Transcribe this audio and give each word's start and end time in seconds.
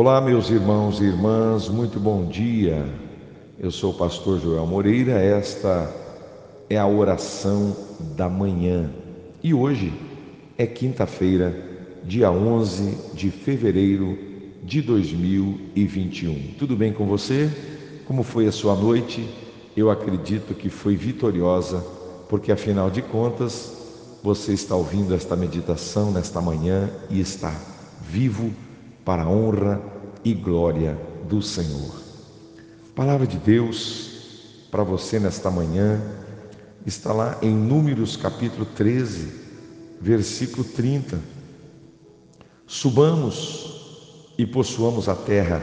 Olá, 0.00 0.20
meus 0.20 0.48
irmãos 0.48 1.00
e 1.00 1.06
irmãs, 1.06 1.68
muito 1.68 1.98
bom 1.98 2.24
dia. 2.24 2.86
Eu 3.58 3.68
sou 3.72 3.90
o 3.90 3.94
pastor 3.94 4.38
Joel 4.38 4.64
Moreira, 4.64 5.20
esta 5.20 5.92
é 6.70 6.78
a 6.78 6.86
oração 6.86 7.76
da 8.16 8.28
manhã 8.28 8.92
e 9.42 9.52
hoje 9.52 9.92
é 10.56 10.68
quinta-feira, 10.68 11.52
dia 12.04 12.30
11 12.30 13.12
de 13.12 13.28
fevereiro 13.32 14.16
de 14.62 14.80
2021. 14.82 16.54
Tudo 16.56 16.76
bem 16.76 16.92
com 16.92 17.04
você? 17.04 17.50
Como 18.06 18.22
foi 18.22 18.46
a 18.46 18.52
sua 18.52 18.76
noite? 18.76 19.28
Eu 19.76 19.90
acredito 19.90 20.54
que 20.54 20.68
foi 20.68 20.94
vitoriosa, 20.94 21.84
porque 22.28 22.52
afinal 22.52 22.88
de 22.88 23.02
contas, 23.02 23.72
você 24.22 24.52
está 24.52 24.76
ouvindo 24.76 25.12
esta 25.12 25.34
meditação 25.34 26.12
nesta 26.12 26.40
manhã 26.40 26.88
e 27.10 27.18
está 27.18 27.52
vivo 28.00 28.52
para 29.08 29.22
a 29.22 29.28
honra 29.30 29.80
e 30.22 30.34
glória 30.34 30.94
do 31.26 31.40
Senhor. 31.40 31.94
palavra 32.94 33.26
de 33.26 33.38
Deus 33.38 34.66
para 34.70 34.82
você 34.82 35.18
nesta 35.18 35.50
manhã 35.50 35.98
está 36.84 37.10
lá 37.14 37.38
em 37.40 37.48
Números 37.48 38.18
capítulo 38.18 38.66
13, 38.66 39.32
versículo 39.98 40.62
30. 40.62 41.18
Subamos 42.66 44.34
e 44.36 44.44
possuamos 44.44 45.08
a 45.08 45.14
terra, 45.14 45.62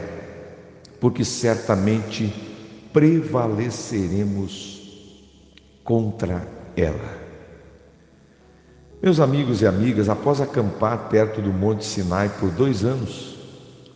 porque 1.00 1.24
certamente 1.24 2.34
prevaleceremos 2.92 4.82
contra 5.84 6.48
ela. 6.76 7.26
Meus 9.04 9.20
amigos 9.20 9.62
e 9.62 9.68
amigas, 9.68 10.10
após 10.10 10.42
acampar 10.42 11.10
perto 11.10 11.44
do 11.44 11.54
Monte 11.54 11.86
Sinai 11.86 12.28
por 12.40 12.50
dois 12.50 12.84
anos, 12.84 13.35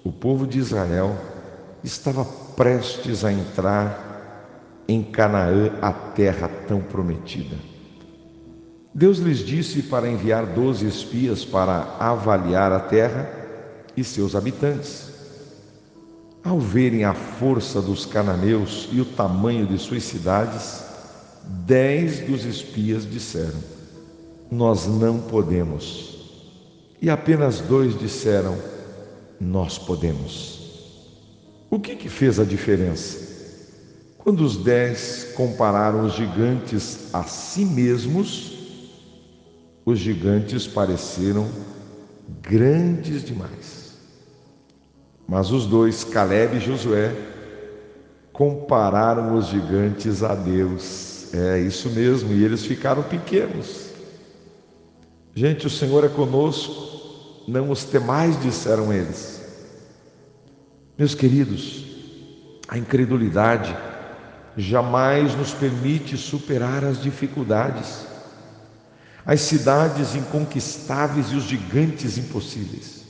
o 0.04 0.12
povo 0.12 0.48
de 0.48 0.60
Israel 0.60 1.16
estava 1.84 2.26
prestes 2.56 3.24
a 3.24 3.32
entrar 3.32 4.84
em 4.88 5.04
Canaã, 5.04 5.72
a 5.82 5.92
terra 5.92 6.50
tão 6.68 6.82
prometida. 6.82 7.56
Deus 8.94 9.20
lhes 9.20 9.40
disse 9.40 9.84
para 9.84 10.10
enviar 10.10 10.46
doze 10.48 10.88
espias 10.88 11.46
para 11.46 11.96
avaliar 12.00 12.72
a 12.72 12.80
terra 12.80 13.30
e 13.96 14.04
seus 14.04 14.36
habitantes. 14.36 15.10
Ao 16.44 16.60
verem 16.60 17.04
a 17.04 17.14
força 17.14 17.82
dos 17.82 18.06
cananeus 18.06 18.90
e 18.92 19.00
o 19.00 19.06
tamanho 19.06 19.68
de 19.68 19.78
suas 19.78 20.04
cidades, 20.04 20.84
dez 21.66 22.22
dos 22.22 22.46
espias 22.46 23.10
disseram: 23.10 23.60
nós 24.50 24.88
não 24.88 25.20
podemos. 25.20 26.18
E 27.02 27.10
apenas 27.10 27.60
dois 27.60 27.98
disseram: 27.98 28.58
Nós 29.40 29.78
podemos. 29.78 30.60
O 31.70 31.80
que, 31.80 31.96
que 31.96 32.10
fez 32.10 32.40
a 32.40 32.44
diferença? 32.44 33.30
Quando 34.18 34.42
os 34.42 34.58
dez 34.58 35.32
compararam 35.36 36.06
os 36.06 36.14
gigantes 36.14 37.14
a 37.14 37.24
si 37.24 37.64
mesmos, 37.64 38.54
os 39.86 39.98
gigantes 39.98 40.68
pareceram 40.68 41.48
grandes 42.42 43.24
demais. 43.24 43.98
Mas 45.28 45.52
os 45.52 45.66
dois, 45.66 46.04
Caleb 46.04 46.58
e 46.58 46.60
Josué, 46.60 47.16
compararam 48.34 49.36
os 49.38 49.48
gigantes 49.48 50.24
a 50.24 50.36
Deus. 50.36 51.34
É 51.34 51.60
isso 51.60 51.90
mesmo, 51.90 52.34
e 52.34 52.44
eles 52.44 52.66
ficaram 52.66 53.04
pequenos. 53.04 53.90
Gente, 55.36 55.68
o 55.68 55.70
Senhor 55.70 56.04
é 56.04 56.10
conosco, 56.10 56.89
não 57.50 57.72
os 57.72 57.84
temais, 57.84 58.40
disseram 58.42 58.94
eles. 58.94 59.42
Meus 60.98 61.16
queridos, 61.16 61.86
a 62.68 62.78
incredulidade 62.78 63.76
jamais 64.56 65.36
nos 65.36 65.54
permite 65.54 66.16
superar 66.18 66.84
as 66.84 67.02
dificuldades, 67.02 68.06
as 69.26 69.42
cidades 69.42 70.16
inconquistáveis 70.16 71.32
e 71.32 71.36
os 71.36 71.44
gigantes 71.44 72.18
impossíveis. 72.18 73.04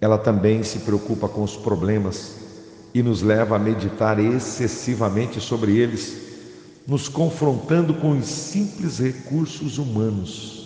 Ela 0.00 0.18
também 0.18 0.62
se 0.62 0.80
preocupa 0.80 1.28
com 1.28 1.42
os 1.42 1.56
problemas 1.56 2.36
e 2.94 3.02
nos 3.02 3.22
leva 3.22 3.56
a 3.56 3.58
meditar 3.58 4.18
excessivamente 4.18 5.40
sobre 5.40 5.76
eles, 5.76 6.16
nos 6.86 7.08
confrontando 7.08 7.94
com 7.94 8.18
os 8.18 8.26
simples 8.26 8.98
recursos 8.98 9.78
humanos. 9.78 10.57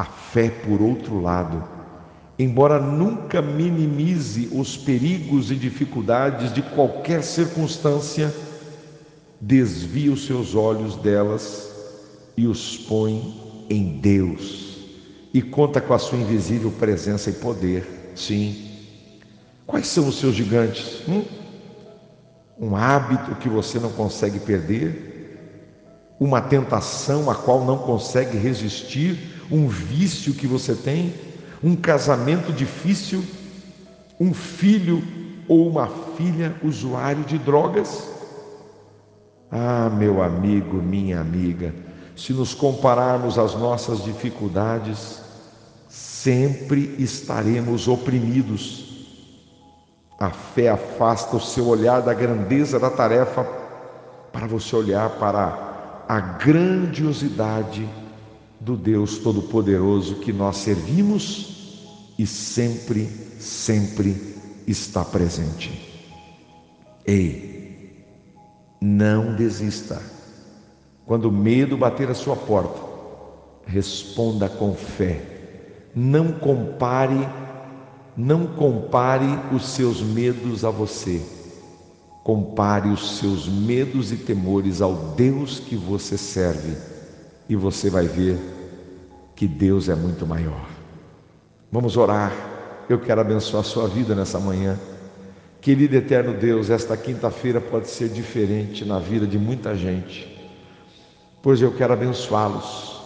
A 0.00 0.04
fé, 0.04 0.48
por 0.48 0.80
outro 0.80 1.20
lado, 1.20 1.62
embora 2.38 2.80
nunca 2.80 3.42
minimize 3.42 4.48
os 4.50 4.74
perigos 4.74 5.50
e 5.50 5.56
dificuldades 5.56 6.54
de 6.54 6.62
qualquer 6.62 7.22
circunstância, 7.22 8.34
desvia 9.38 10.10
os 10.10 10.24
seus 10.24 10.54
olhos 10.54 10.96
delas 10.96 11.70
e 12.34 12.46
os 12.46 12.78
põe 12.78 13.66
em 13.68 14.00
Deus 14.00 14.78
e 15.34 15.42
conta 15.42 15.82
com 15.82 15.92
a 15.92 15.98
sua 15.98 16.16
invisível 16.16 16.70
presença 16.70 17.28
e 17.28 17.34
poder. 17.34 18.12
Sim. 18.16 18.56
Quais 19.66 19.86
são 19.86 20.08
os 20.08 20.18
seus 20.18 20.34
gigantes? 20.34 21.02
Hum? 21.06 21.24
Um 22.58 22.74
hábito 22.74 23.34
que 23.34 23.50
você 23.50 23.78
não 23.78 23.90
consegue 23.90 24.38
perder, 24.38 25.09
uma 26.20 26.42
tentação 26.42 27.30
a 27.30 27.34
qual 27.34 27.64
não 27.64 27.78
consegue 27.78 28.36
resistir 28.36 29.18
um 29.50 29.66
vício 29.66 30.34
que 30.34 30.46
você 30.46 30.74
tem, 30.74 31.14
um 31.64 31.74
casamento 31.74 32.52
difícil, 32.52 33.24
um 34.20 34.34
filho 34.34 35.02
ou 35.48 35.66
uma 35.66 35.88
filha 36.18 36.54
usuário 36.62 37.24
de 37.24 37.38
drogas? 37.38 38.06
Ah, 39.50 39.88
meu 39.90 40.22
amigo, 40.22 40.76
minha 40.76 41.20
amiga, 41.20 41.74
se 42.14 42.34
nos 42.34 42.52
compararmos 42.54 43.38
às 43.38 43.54
nossas 43.54 44.04
dificuldades, 44.04 45.22
sempre 45.88 46.94
estaremos 46.98 47.88
oprimidos. 47.88 49.06
A 50.18 50.28
fé 50.28 50.68
afasta 50.68 51.36
o 51.36 51.40
seu 51.40 51.66
olhar 51.66 52.02
da 52.02 52.12
grandeza 52.12 52.78
da 52.78 52.90
tarefa 52.90 53.42
para 54.30 54.46
você 54.46 54.76
olhar 54.76 55.08
para 55.10 55.69
a 56.10 56.18
grandiosidade 56.18 57.88
do 58.58 58.76
Deus 58.76 59.18
Todo-Poderoso 59.18 60.16
que 60.16 60.32
nós 60.32 60.56
servimos 60.56 62.10
e 62.18 62.26
sempre, 62.26 63.06
sempre 63.38 64.16
está 64.66 65.04
presente. 65.04 65.70
Ei, 67.06 68.04
não 68.80 69.36
desista. 69.36 70.02
Quando 71.06 71.26
o 71.26 71.32
medo 71.32 71.76
bater 71.76 72.10
a 72.10 72.14
sua 72.14 72.34
porta, 72.34 72.80
responda 73.64 74.48
com 74.48 74.74
fé. 74.74 75.22
Não 75.94 76.32
compare, 76.32 77.24
não 78.16 78.48
compare 78.48 79.28
os 79.54 79.64
seus 79.64 80.02
medos 80.02 80.64
a 80.64 80.70
você. 80.70 81.22
Compare 82.22 82.88
os 82.88 83.18
seus 83.18 83.48
medos 83.48 84.12
e 84.12 84.16
temores 84.16 84.80
ao 84.80 84.94
Deus 85.16 85.58
que 85.58 85.74
você 85.74 86.18
serve 86.18 86.76
e 87.48 87.56
você 87.56 87.88
vai 87.88 88.06
ver 88.06 88.38
que 89.34 89.48
Deus 89.48 89.88
é 89.88 89.94
muito 89.94 90.26
maior. 90.26 90.68
Vamos 91.72 91.96
orar. 91.96 92.32
Eu 92.88 92.98
quero 92.98 93.20
abençoar 93.20 93.60
a 93.60 93.64
sua 93.64 93.88
vida 93.88 94.14
nessa 94.14 94.38
manhã. 94.38 94.78
Querido 95.60 95.94
eterno 95.94 96.34
Deus, 96.34 96.70
esta 96.70 96.96
quinta-feira 96.96 97.60
pode 97.60 97.88
ser 97.88 98.08
diferente 98.08 98.84
na 98.84 98.98
vida 98.98 99.26
de 99.26 99.38
muita 99.38 99.74
gente, 99.74 100.26
pois 101.42 101.60
eu 101.60 101.70
quero 101.72 101.92
abençoá-los. 101.92 102.98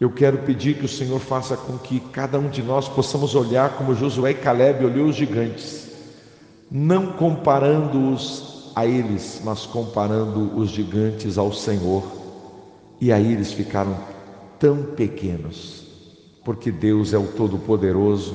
Eu 0.00 0.10
quero 0.10 0.38
pedir 0.38 0.76
que 0.76 0.84
o 0.84 0.88
Senhor 0.88 1.18
faça 1.18 1.56
com 1.56 1.76
que 1.76 1.98
cada 1.98 2.38
um 2.38 2.48
de 2.48 2.62
nós 2.62 2.88
possamos 2.88 3.34
olhar 3.34 3.76
como 3.76 3.94
Josué 3.94 4.30
e 4.30 4.34
Caleb 4.34 4.84
olhou 4.84 5.08
os 5.08 5.16
gigantes, 5.16 5.85
não 6.70 7.12
comparando-os 7.12 8.72
a 8.74 8.86
eles, 8.86 9.40
mas 9.44 9.64
comparando 9.64 10.56
os 10.56 10.70
gigantes 10.70 11.38
ao 11.38 11.52
Senhor 11.52 12.02
e 13.00 13.12
aí 13.12 13.32
eles 13.32 13.52
ficaram 13.52 13.96
tão 14.58 14.82
pequenos, 14.82 15.84
porque 16.44 16.70
Deus 16.70 17.12
é 17.12 17.18
o 17.18 17.26
Todo-Poderoso 17.26 18.34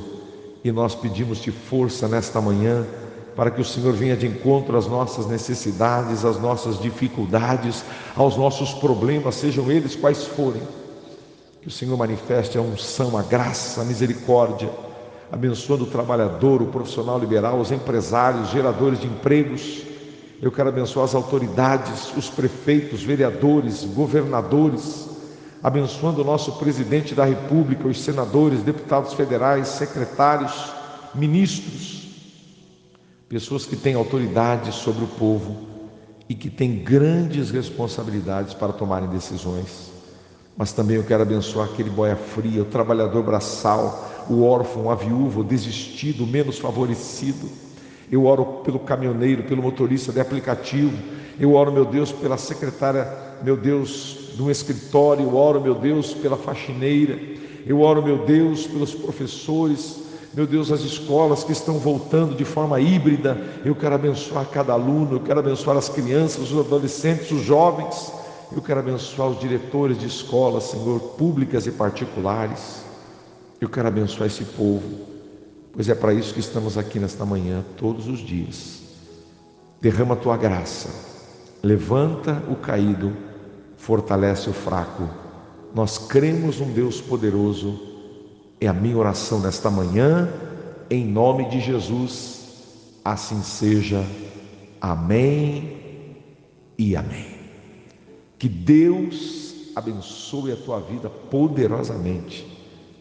e 0.63 0.71
nós 0.71 0.93
pedimos-te 0.93 1.49
força 1.51 2.07
nesta 2.07 2.39
manhã 2.39 2.85
para 3.35 3.49
que 3.49 3.61
o 3.61 3.65
Senhor 3.65 3.93
venha 3.93 4.15
de 4.15 4.27
encontro 4.27 4.77
às 4.77 4.85
nossas 4.87 5.25
necessidades, 5.25 6.23
às 6.25 6.39
nossas 6.39 6.79
dificuldades, 6.79 7.83
aos 8.15 8.37
nossos 8.37 8.73
problemas, 8.73 9.35
sejam 9.35 9.71
eles 9.71 9.95
quais 9.95 10.25
forem. 10.25 10.61
Que 11.61 11.67
o 11.67 11.71
Senhor 11.71 11.97
manifeste 11.97 12.57
a 12.57 12.61
unção, 12.61 13.17
a 13.17 13.23
graça, 13.23 13.81
a 13.81 13.85
misericórdia, 13.85 14.69
abençoando 15.31 15.85
o 15.85 15.87
trabalhador, 15.87 16.61
o 16.61 16.67
profissional 16.67 17.17
liberal, 17.17 17.59
os 17.59 17.71
empresários, 17.71 18.49
geradores 18.49 18.99
de 18.99 19.07
empregos 19.07 19.91
eu 20.41 20.51
quero 20.51 20.69
abençoar 20.69 21.05
as 21.05 21.13
autoridades, 21.13 22.11
os 22.17 22.27
prefeitos, 22.27 23.03
vereadores, 23.03 23.83
governadores, 23.83 25.07
abençoando 25.61 26.21
o 26.21 26.25
nosso 26.25 26.53
presidente 26.53 27.13
da 27.13 27.23
República, 27.23 27.87
os 27.87 28.01
senadores, 28.01 28.63
deputados 28.63 29.13
federais, 29.13 29.67
secretários, 29.67 30.73
ministros, 31.13 32.07
pessoas 33.29 33.67
que 33.67 33.75
têm 33.75 33.93
autoridade 33.93 34.71
sobre 34.71 35.03
o 35.03 35.07
povo 35.07 35.55
e 36.27 36.33
que 36.33 36.49
têm 36.49 36.83
grandes 36.83 37.51
responsabilidades 37.51 38.55
para 38.55 38.73
tomarem 38.73 39.09
decisões. 39.09 39.90
Mas 40.57 40.73
também 40.73 40.97
eu 40.97 41.03
quero 41.03 41.23
abençoar 41.23 41.69
aquele 41.69 41.89
boia 41.89 42.15
fria, 42.15 42.61
o 42.61 42.65
trabalhador 42.65 43.23
braçal, 43.23 44.11
o 44.29 44.43
órfão, 44.43 44.89
a 44.89 44.95
viúva, 44.95 45.41
o 45.41 45.43
desistido, 45.43 46.23
o 46.23 46.27
menos 46.27 46.59
favorecido. 46.59 47.49
Eu 48.11 48.25
oro 48.25 48.45
pelo 48.63 48.79
caminhoneiro, 48.79 49.43
pelo 49.43 49.63
motorista 49.63 50.11
de 50.11 50.19
aplicativo. 50.19 50.97
Eu 51.39 51.53
oro, 51.53 51.71
meu 51.71 51.85
Deus, 51.85 52.11
pela 52.11 52.37
secretária, 52.37 53.07
meu 53.41 53.55
Deus, 53.55 54.31
de 54.35 54.43
um 54.43 54.51
escritório. 54.51 55.23
Eu 55.23 55.35
oro, 55.35 55.61
meu 55.61 55.75
Deus, 55.75 56.13
pela 56.13 56.35
faxineira. 56.35 57.17
Eu 57.65 57.79
oro, 57.79 58.03
meu 58.03 58.25
Deus, 58.25 58.67
pelos 58.67 58.93
professores. 58.93 60.01
Meu 60.33 60.45
Deus, 60.45 60.71
as 60.71 60.81
escolas 60.81 61.43
que 61.43 61.51
estão 61.51 61.79
voltando 61.79 62.35
de 62.35 62.43
forma 62.43 62.79
híbrida. 62.79 63.37
Eu 63.63 63.75
quero 63.75 63.95
abençoar 63.95 64.45
cada 64.45 64.73
aluno. 64.73 65.13
Eu 65.13 65.19
quero 65.21 65.39
abençoar 65.39 65.77
as 65.77 65.87
crianças, 65.87 66.51
os 66.51 66.59
adolescentes, 66.59 67.31
os 67.31 67.41
jovens. 67.41 68.11
Eu 68.53 68.61
quero 68.61 68.81
abençoar 68.81 69.29
os 69.29 69.39
diretores 69.39 69.97
de 69.97 70.07
escolas, 70.07 70.65
Senhor, 70.65 70.99
públicas 71.17 71.65
e 71.65 71.71
particulares. 71.71 72.83
Eu 73.59 73.69
quero 73.69 73.87
abençoar 73.87 74.27
esse 74.27 74.43
povo, 74.43 75.05
pois 75.71 75.87
é 75.87 75.95
para 75.95 76.13
isso 76.13 76.33
que 76.33 76.39
estamos 76.39 76.77
aqui 76.77 76.99
nesta 76.99 77.25
manhã, 77.25 77.63
todos 77.77 78.07
os 78.07 78.19
dias. 78.19 78.81
Derrama 79.79 80.15
a 80.15 80.17
tua 80.17 80.35
graça, 80.35 80.89
levanta 81.63 82.43
o 82.49 82.55
caído, 82.55 83.15
fortalece 83.77 84.49
o 84.49 84.53
fraco. 84.53 85.09
Nós 85.73 85.97
cremos 85.97 86.59
num 86.59 86.73
Deus 86.73 86.99
poderoso. 86.99 87.79
É 88.59 88.67
a 88.67 88.73
minha 88.73 88.97
oração 88.97 89.39
nesta 89.39 89.71
manhã, 89.71 90.29
em 90.89 91.05
nome 91.05 91.49
de 91.49 91.59
Jesus. 91.61 92.41
Assim 93.03 93.41
seja. 93.41 94.05
Amém 94.81 96.15
e 96.77 96.95
amém. 96.95 97.30
Que 98.41 98.49
Deus 98.49 99.53
abençoe 99.75 100.51
a 100.51 100.55
tua 100.55 100.79
vida 100.79 101.07
poderosamente 101.07 102.51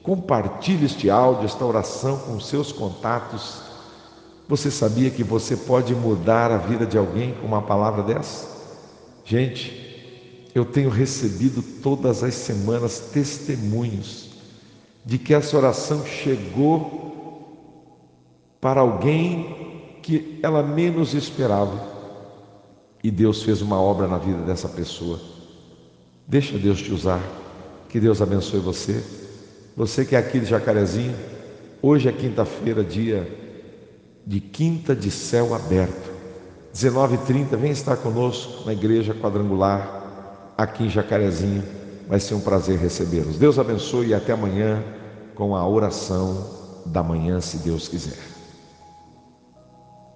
Compartilhe 0.03 0.85
este 0.85 1.09
áudio, 1.09 1.47
esta 1.47 1.65
oração 1.65 2.19
com 2.19 2.39
seus 2.39 2.73
contatos. 2.73 3.63
Você 4.47 4.71
sabia 4.71 5.11
que 5.11 5.25
você 5.25 5.57
pode 5.57 5.95
mudar 5.95 6.51
a 6.51 6.59
vida 6.59 6.85
de 6.85 6.99
alguém 6.99 7.33
com 7.35 7.47
uma 7.47 7.63
palavra 7.63 8.03
dessa? 8.03 8.49
Gente, 9.25 10.51
eu 10.55 10.65
tenho 10.65 10.91
recebido 10.91 11.63
todas 11.83 12.23
as 12.23 12.35
semanas 12.35 12.99
testemunhos 13.13 14.31
de 15.07 15.17
que 15.17 15.33
essa 15.33 15.57
oração 15.57 16.05
chegou 16.05 17.57
para 18.61 18.81
alguém 18.81 19.99
que 20.03 20.39
ela 20.43 20.63
menos 20.63 21.15
esperava 21.15 22.00
e 23.03 23.11
Deus 23.11 23.43
fez 23.43 23.63
uma 23.63 23.81
obra 23.81 24.07
na 24.07 24.19
vida 24.19 24.43
dessa 24.43 24.69
pessoa. 24.69 25.19
Deixa 26.27 26.59
Deus 26.59 26.81
te 26.81 26.93
usar. 26.93 27.23
Que 27.89 27.99
Deus 27.99 28.23
abençoe 28.23 28.61
você. 28.61 29.03
Você 29.77 30.05
que 30.05 30.15
é 30.15 30.19
aqui 30.19 30.39
de 30.39 30.47
Jacarezinho, 30.47 31.17
hoje 31.83 32.09
é 32.09 32.13
quinta-feira, 32.13 32.85
dia 32.85 33.27
de 34.27 34.41
quinta 34.41 34.95
de 34.95 35.11
céu 35.11 35.55
aberto. 35.55 36.11
19h30, 36.75 37.57
vem 37.57 37.73
estar 37.73 37.97
conosco 37.97 38.65
na 38.65 38.73
igreja 38.73 39.15
quadrangular, 39.15 40.53
aqui 40.57 40.85
em 40.85 40.91
Jacarezinho. 40.91 41.65
Vai 42.07 42.21
ser 42.21 42.35
um 42.35 42.41
prazer 42.41 42.79
recebê-los. 42.79 43.39
Deus 43.39 43.59
abençoe 43.59 44.09
e 44.09 44.15
até 44.15 44.33
amanhã 44.33 44.83
com 45.35 45.57
a 45.57 45.67
oração 45.67 46.47
da 46.87 47.03
manhã, 47.03 47.41
se 47.41 47.59
Deus 47.59 47.89
quiser. 47.89 48.40